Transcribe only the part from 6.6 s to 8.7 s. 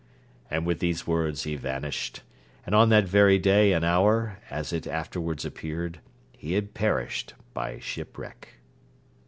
perished by shipwreck.